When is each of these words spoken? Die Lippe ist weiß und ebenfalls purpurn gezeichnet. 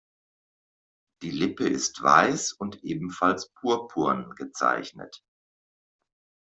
Die 1.21 1.29
Lippe 1.29 1.67
ist 1.69 2.01
weiß 2.01 2.53
und 2.53 2.83
ebenfalls 2.83 3.49
purpurn 3.51 4.33
gezeichnet. 4.35 5.21